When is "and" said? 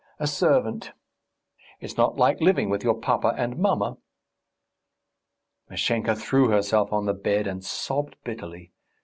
3.37-3.59, 7.45-7.63